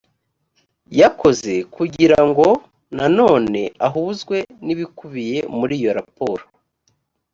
[0.99, 2.47] yakoze kugirango
[2.97, 4.35] na none ahuzwe
[4.65, 6.43] n ‘ibikubiye muri iyo raporo